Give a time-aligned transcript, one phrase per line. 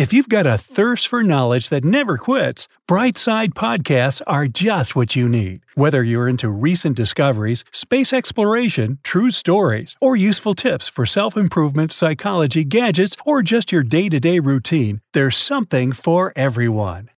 [0.00, 5.14] If you've got a thirst for knowledge that never quits, Brightside Podcasts are just what
[5.14, 5.60] you need.
[5.74, 11.92] Whether you're into recent discoveries, space exploration, true stories, or useful tips for self improvement,
[11.92, 17.10] psychology, gadgets, or just your day to day routine, there's something for everyone.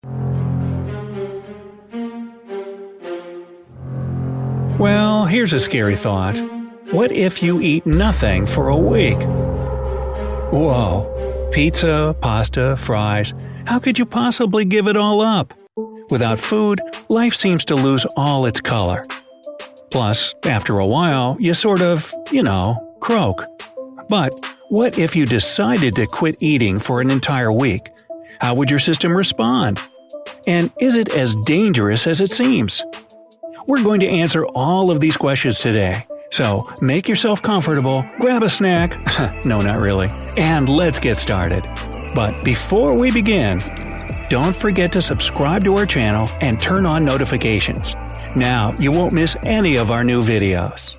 [4.78, 6.38] Well, here's a scary thought.
[6.92, 9.18] What if you eat nothing for a week?
[10.50, 11.09] Whoa.
[11.52, 13.34] Pizza, pasta, fries.
[13.66, 15.52] How could you possibly give it all up?
[16.08, 19.04] Without food, life seems to lose all its color.
[19.90, 23.44] Plus, after a while, you sort of, you know, croak.
[24.08, 24.32] But
[24.68, 27.90] what if you decided to quit eating for an entire week?
[28.40, 29.80] How would your system respond?
[30.46, 32.84] And is it as dangerous as it seems?
[33.66, 38.48] We're going to answer all of these questions today so make yourself comfortable, grab a
[38.48, 38.98] snack
[39.44, 41.62] no, not really and let's get started.
[42.14, 43.58] But before we begin,
[44.30, 47.94] don't forget to subscribe to our channel and turn on notifications.
[48.36, 50.96] Now you won't miss any of our new videos.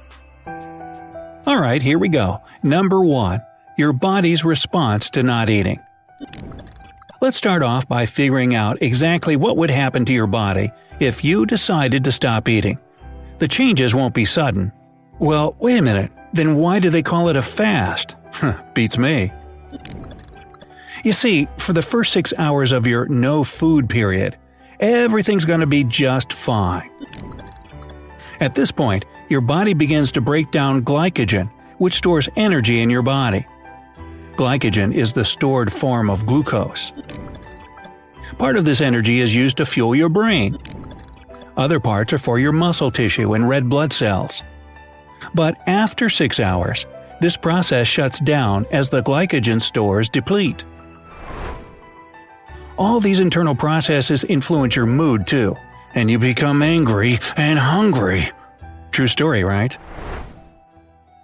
[1.48, 2.42] Alright, here we go.
[2.62, 3.42] Number 1.
[3.78, 5.80] Your body's response to not eating.
[7.22, 11.46] Let's start off by figuring out exactly what would happen to your body if you
[11.46, 12.78] decided to stop eating.
[13.40, 14.72] The changes won't be sudden,
[15.22, 16.12] well, wait a minute.
[16.34, 18.16] Then why do they call it a fast?
[18.74, 19.32] Beats me.
[21.04, 24.36] You see, for the first six hours of your no food period,
[24.80, 26.90] everything's going to be just fine.
[28.40, 33.04] At this point, your body begins to break down glycogen, which stores energy in your
[33.04, 33.46] body.
[34.38, 36.94] Glycogen is the stored form of glucose.
[38.40, 40.58] Part of this energy is used to fuel your brain.
[41.58, 44.42] Other parts are for your muscle tissue and red blood cells.
[45.34, 46.86] But after 6 hours,
[47.22, 50.64] this process shuts down as the glycogen stores deplete.
[52.78, 55.56] All these internal processes influence your mood too,
[55.94, 58.30] and you become angry and hungry.
[58.92, 59.78] True story, right?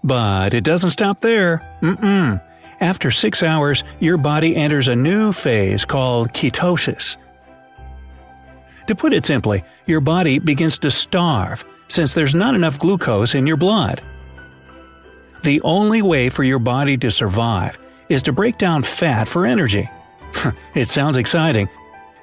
[0.03, 1.63] But it doesn't stop there.
[1.81, 2.41] Mm-mm.
[2.79, 7.18] After six hours, your body enters a new phase called ketosis.
[8.85, 13.48] To put it simply, your body begins to starve since there's not enough glucose in
[13.48, 14.02] your blood.
[15.44, 17.78] The only way for your body to survive
[18.09, 19.90] is to break down fat for energy.
[20.75, 21.70] it sounds exciting,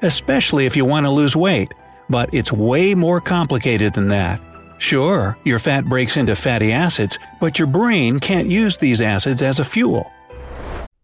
[0.03, 1.73] especially if you want to lose weight,
[2.09, 4.41] but it's way more complicated than that.
[4.79, 9.59] Sure, your fat breaks into fatty acids, but your brain can't use these acids as
[9.59, 10.11] a fuel.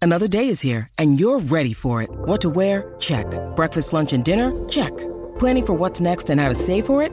[0.03, 2.11] Another day is here, and you're ready for it.
[2.11, 2.95] What to wear?
[2.99, 3.27] Check.
[3.55, 4.51] Breakfast, lunch, and dinner?
[4.69, 4.93] Check.
[5.39, 7.13] Planning for what's next and how to save for it?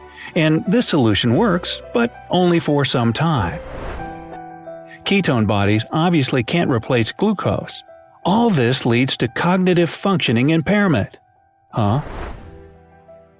[0.35, 3.59] And this solution works, but only for some time.
[5.03, 7.83] Ketone bodies obviously can't replace glucose.
[8.23, 11.19] All this leads to cognitive functioning impairment.
[11.71, 12.01] Huh?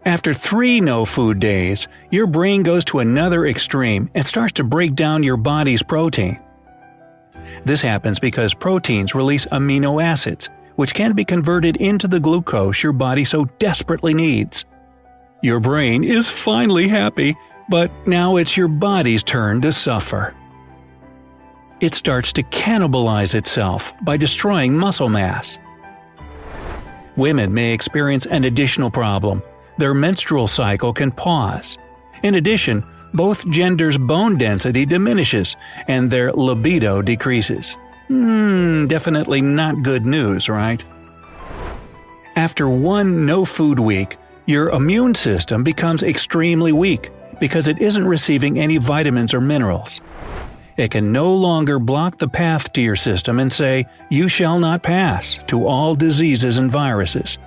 [0.04, 4.96] After three no food days, your brain goes to another extreme and starts to break
[4.96, 6.40] down your body's protein.
[7.66, 12.94] This happens because proteins release amino acids, which can be converted into the glucose your
[12.94, 14.66] body so desperately needs.
[15.42, 17.36] Your brain is finally happy,
[17.68, 20.36] but now it's your body's turn to suffer.
[21.80, 25.58] It starts to cannibalize itself by destroying muscle mass.
[27.18, 29.42] Women may experience an additional problem.
[29.80, 31.80] Their menstrual cycle can pause.
[32.22, 32.84] In addition,
[33.16, 35.56] both genders' bone density diminishes
[35.88, 37.76] and their libido decreases.
[38.10, 40.84] Hmm, definitely not good news, right?
[42.36, 44.18] After one no food week,
[44.52, 47.10] your immune system becomes extremely weak
[47.40, 50.02] because it isn't receiving any vitamins or minerals.
[50.78, 54.84] It can no longer block the path to your system and say, You shall not
[54.84, 57.38] pass to all diseases and viruses.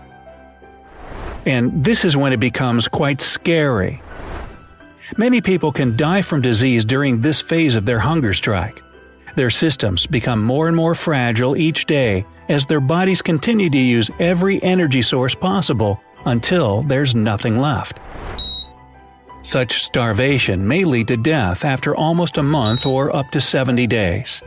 [1.46, 4.02] And this is when it becomes quite scary.
[5.16, 8.82] Many people can die from disease during this phase of their hunger strike.
[9.36, 14.10] Their systems become more and more fragile each day as their bodies continue to use
[14.18, 17.98] every energy source possible until there's nothing left.
[19.42, 24.42] Such starvation may lead to death after almost a month or up to 70 days.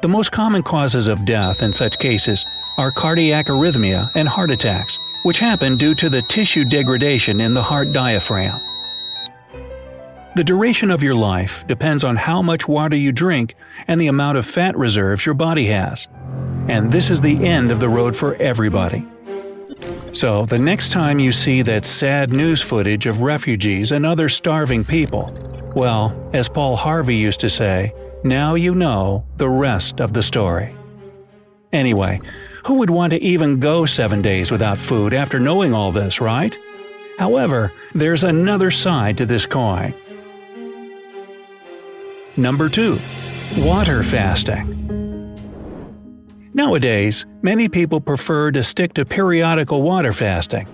[0.00, 2.46] The most common causes of death in such cases
[2.78, 7.62] are cardiac arrhythmia and heart attacks, which happen due to the tissue degradation in the
[7.62, 8.60] heart diaphragm.
[10.36, 13.56] The duration of your life depends on how much water you drink
[13.88, 16.06] and the amount of fat reserves your body has.
[16.68, 19.04] And this is the end of the road for everybody.
[20.18, 24.84] So, the next time you see that sad news footage of refugees and other starving
[24.84, 25.32] people,
[25.76, 27.94] well, as Paul Harvey used to say,
[28.24, 30.74] now you know the rest of the story.
[31.72, 32.20] Anyway,
[32.66, 36.58] who would want to even go seven days without food after knowing all this, right?
[37.20, 39.94] However, there's another side to this coin.
[42.36, 42.98] Number 2.
[43.58, 44.97] Water fasting.
[46.58, 50.66] Nowadays, many people prefer to stick to periodical water fasting.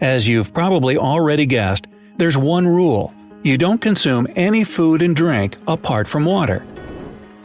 [0.00, 1.86] As you've probably already guessed,
[2.16, 6.64] there's one rule you don't consume any food and drink apart from water.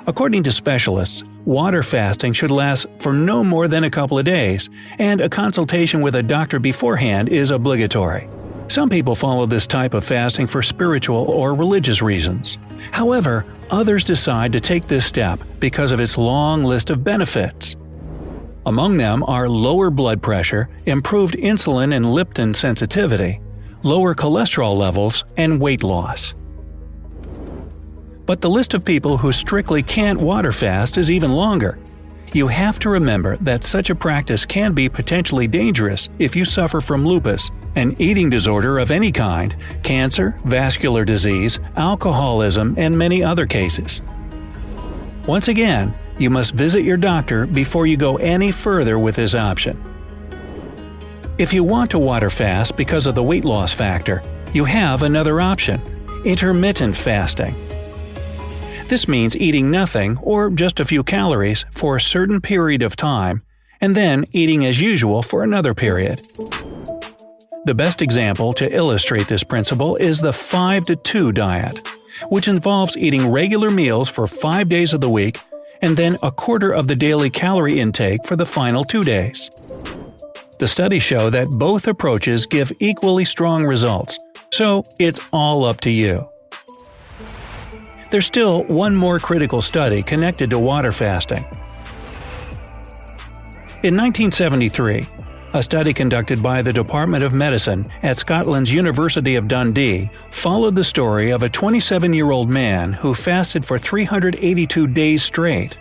[0.07, 4.67] According to specialists, water fasting should last for no more than a couple of days,
[4.97, 8.27] and a consultation with a doctor beforehand is obligatory.
[8.67, 12.57] Some people follow this type of fasting for spiritual or religious reasons.
[12.91, 17.75] However, Others decide to take this step because of its long list of benefits.
[18.65, 23.39] Among them are lower blood pressure, improved insulin and leptin sensitivity,
[23.83, 26.35] lower cholesterol levels, and weight loss.
[28.25, 31.77] But the list of people who strictly can't water fast is even longer.
[32.33, 36.81] You have to remember that such a practice can be potentially dangerous if you suffer
[36.81, 43.45] from lupus, an eating disorder of any kind, cancer, vascular disease, alcoholism, and many other
[43.45, 44.01] cases.
[45.27, 49.81] Once again, you must visit your doctor before you go any further with this option.
[51.37, 54.23] If you want to water fast because of the weight loss factor,
[54.53, 55.81] you have another option
[56.23, 57.55] intermittent fasting.
[58.87, 63.43] This means eating nothing or just a few calories for a certain period of time,
[63.81, 66.21] and then eating as usual for another period.
[67.65, 71.75] The best example to illustrate this principle is the 5 to 2 diet,
[72.29, 75.39] which involves eating regular meals for 5 days of the week
[75.81, 79.49] and then a quarter of the daily calorie intake for the final 2 days.
[80.59, 84.19] The studies show that both approaches give equally strong results,
[84.53, 86.29] so it's all up to you.
[88.11, 91.43] There's still one more critical study connected to water fasting.
[93.81, 95.07] In 1973,
[95.55, 100.83] a study conducted by the Department of Medicine at Scotland's University of Dundee followed the
[100.83, 105.77] story of a 27 year old man who fasted for 382 days straight.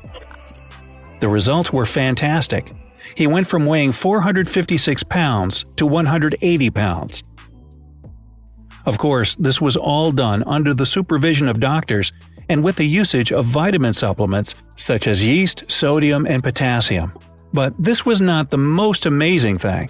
[1.18, 2.72] The results were fantastic.
[3.16, 7.24] He went from weighing 456 pounds to 180 pounds.
[8.86, 12.12] Of course, this was all done under the supervision of doctors
[12.48, 17.12] and with the usage of vitamin supplements such as yeast, sodium, and potassium.
[17.54, 19.88] But this was not the most amazing thing.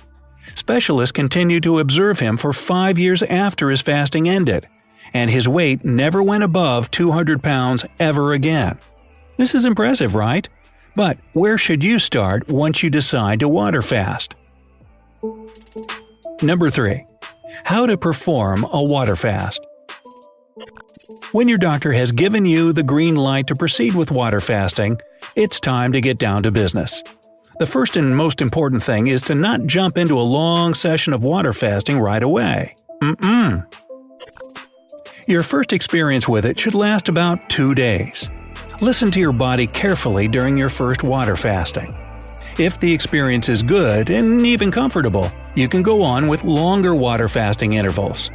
[0.54, 4.68] Specialists continued to observe him for five years after his fasting ended,
[5.14, 8.78] and his weight never went above 200 pounds ever again.
[9.38, 10.46] This is impressive, right?
[10.94, 14.34] But where should you start once you decide to water fast?
[16.42, 17.06] Number 3.
[17.64, 19.66] How to perform a water fast.
[21.32, 25.00] When your doctor has given you the green light to proceed with water fasting,
[25.34, 27.02] it's time to get down to business.
[27.60, 31.22] The first and most important thing is to not jump into a long session of
[31.22, 32.74] water fasting right away.
[33.00, 33.64] Mm-mm.
[35.28, 38.28] Your first experience with it should last about two days.
[38.80, 41.94] Listen to your body carefully during your first water fasting.
[42.58, 47.28] If the experience is good and even comfortable, you can go on with longer water
[47.28, 48.32] fasting intervals.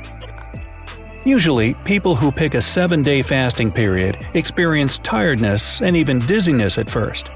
[1.25, 6.89] Usually, people who pick a 7 day fasting period experience tiredness and even dizziness at
[6.89, 7.31] first.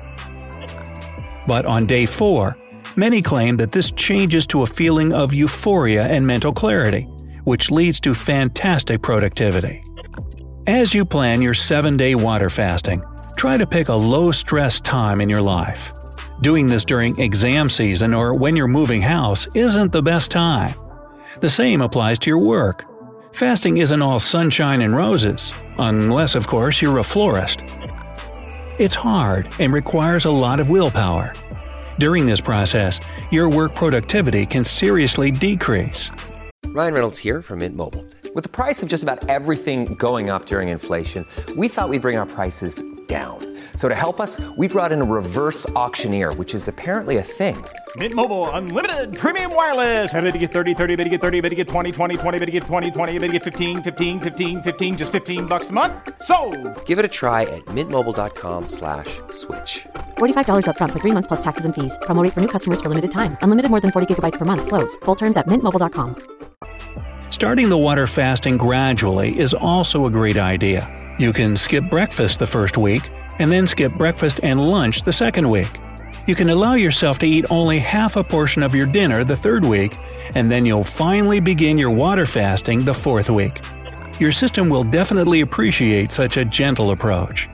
[1.48, 2.58] But on day 4,
[2.96, 7.04] many claim that this changes to a feeling of euphoria and mental clarity,
[7.44, 9.84] which leads to fantastic productivity.
[10.68, 13.04] As you plan your 7 day water fasting,
[13.36, 15.92] try to pick a low stress time in your life.
[16.42, 20.74] Doing this during exam season or when you're moving house isn't the best time.
[21.42, 22.86] The same applies to your work.
[23.34, 27.62] Fasting isn't all sunshine and roses, unless, of course, you're a florist.
[28.80, 31.32] It's hard and requires a lot of willpower.
[32.00, 33.00] During this process,
[33.32, 36.10] your work productivity can seriously decrease.
[36.66, 38.04] Ryan Reynolds here from Mint Mobile.
[38.34, 41.24] With the price of just about everything going up during inflation,
[41.56, 43.38] we thought we'd bring our prices down.
[43.76, 47.64] So to help us, we brought in a reverse auctioneer, which is apparently a thing.
[47.98, 50.12] Mint Mobile unlimited premium wireless.
[50.12, 52.40] Have to get 30, 30, bit to get 30, bit to get 20, 20, 20,
[52.40, 55.70] bit to get 20, 20, bit to get 15, 15, 15, 15 just 15 bucks
[55.70, 55.94] a month.
[56.24, 56.36] So,
[56.86, 59.86] Give it a try at mintmobile.com slash switch.
[60.18, 61.96] $45 upfront for three months plus taxes and fees.
[62.02, 63.38] Promo rate for new customers for limited time.
[63.42, 64.66] Unlimited more than 40 gigabytes per month.
[64.66, 64.98] Slows.
[65.06, 66.16] Full terms at mintmobile.com.
[67.30, 70.88] Starting the water fasting gradually is also a great idea.
[71.20, 73.02] You can skip breakfast the first week,
[73.40, 75.70] and then skip breakfast and lunch the second week.
[76.26, 79.66] You can allow yourself to eat only half a portion of your dinner the third
[79.66, 79.94] week,
[80.36, 83.60] and then you'll finally begin your water fasting the fourth week.
[84.20, 87.50] Your system will definitely appreciate such a gentle approach.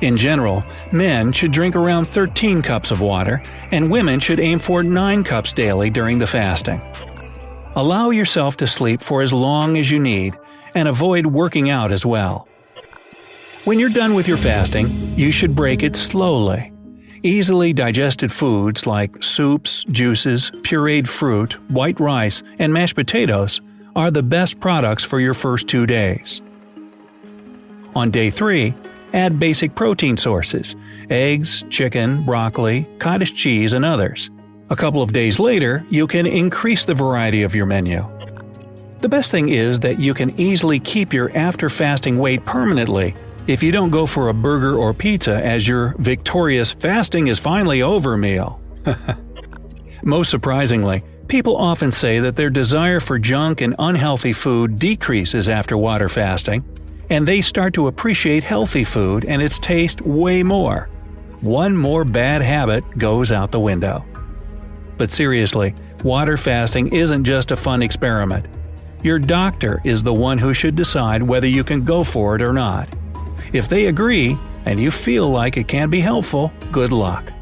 [0.00, 3.40] In general, men should drink around 13 cups of water,
[3.70, 6.80] and women should aim for 9 cups daily during the fasting.
[7.76, 10.36] Allow yourself to sleep for as long as you need,
[10.74, 12.48] and avoid working out as well.
[13.64, 16.70] When you're done with your fasting, you should break it slowly.
[17.22, 23.62] Easily digested foods like soups, juices, pureed fruit, white rice, and mashed potatoes
[23.96, 26.42] are the best products for your first two days.
[27.94, 28.74] On day 3,
[29.14, 30.76] add basic protein sources
[31.08, 34.30] eggs, chicken, broccoli, cottage cheese, and others.
[34.68, 38.04] A couple of days later, you can increase the variety of your menu.
[39.00, 43.62] The best thing is that you can easily keep your after fasting weight permanently if
[43.62, 48.16] you don't go for a burger or pizza as your victorious fasting is finally over
[48.16, 48.60] meal.
[50.02, 55.76] Most surprisingly, people often say that their desire for junk and unhealthy food decreases after
[55.76, 56.64] water fasting,
[57.10, 60.88] and they start to appreciate healthy food and its taste way more.
[61.42, 64.04] One more bad habit goes out the window.
[64.96, 68.46] But seriously, water fasting isn't just a fun experiment.
[69.02, 72.54] Your doctor is the one who should decide whether you can go for it or
[72.54, 72.88] not.
[73.54, 77.33] If they agree, and you feel like it can be helpful, good luck.